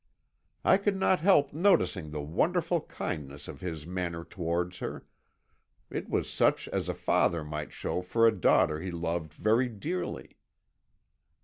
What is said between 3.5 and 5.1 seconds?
his manner towards her;